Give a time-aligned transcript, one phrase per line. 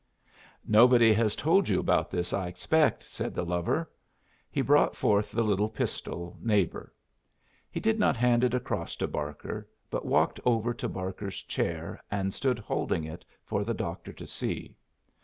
[0.65, 3.91] "Nobody has told you about this, I expect," said the lover.
[4.49, 6.91] He brought forth the little pistol, "Neighbor."
[7.69, 12.33] He did not hand it across to Barker, but walked over to Barker's chair, and
[12.33, 14.75] stood holding it for the doctor to see.